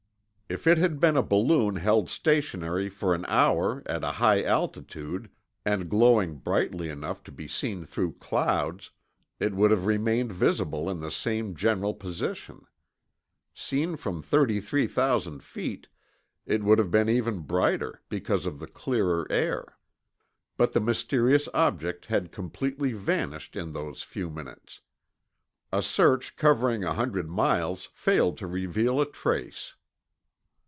If 0.53 0.67
it 0.67 0.77
had 0.77 0.99
been 0.99 1.15
a 1.15 1.23
balloon 1.23 1.77
held 1.77 2.09
stationary 2.09 2.89
for 2.89 3.13
an 3.15 3.25
hour 3.29 3.83
at 3.85 4.03
a 4.03 4.11
high 4.11 4.43
altitude, 4.43 5.29
and 5.63 5.89
glowing 5.89 6.39
brightly 6.39 6.89
enough 6.89 7.23
to 7.23 7.31
be 7.31 7.47
seen 7.47 7.85
through 7.85 8.15
clouds, 8.15 8.91
it 9.39 9.53
would 9.55 9.71
have 9.71 9.85
remained 9.85 10.33
visible 10.33 10.89
in 10.89 10.99
the 10.99 11.09
same 11.09 11.55
general 11.55 11.93
position. 11.93 12.67
Seen 13.53 13.95
from 13.95 14.21
33,000 14.21 15.41
feet, 15.41 15.87
it 16.45 16.63
would 16.65 16.79
have 16.79 16.91
been 16.91 17.07
even 17.07 17.39
brighter, 17.43 18.01
because 18.09 18.45
of 18.45 18.59
the 18.59 18.67
clearer 18.67 19.25
air. 19.29 19.77
But 20.57 20.73
the 20.73 20.81
mysterious 20.81 21.47
object 21.53 22.07
had 22.07 22.33
completely 22.33 22.91
vanished 22.91 23.55
in 23.55 23.71
those 23.71 24.03
few 24.03 24.29
minutes. 24.29 24.81
A 25.71 25.81
search 25.81 26.35
covering 26.35 26.83
a 26.83 26.93
hundred 26.95 27.29
miles 27.29 27.85
failed 27.93 28.37
to 28.39 28.47
reveal 28.47 28.99
a 28.99 29.09
trace. 29.09 29.75